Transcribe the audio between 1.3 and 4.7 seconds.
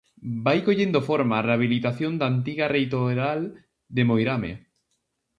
a rehabilitación da antiga reitoral de moirame.